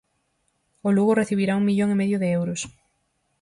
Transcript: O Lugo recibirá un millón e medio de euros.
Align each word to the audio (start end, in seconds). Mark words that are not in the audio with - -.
O 0.87 0.89
Lugo 0.95 1.13
recibirá 1.21 1.53
un 1.59 1.67
millón 1.69 1.89
e 1.91 1.99
medio 2.01 2.17
de 2.19 2.29
euros. 2.39 2.61